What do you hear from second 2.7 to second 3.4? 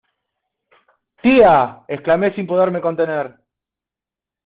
contener.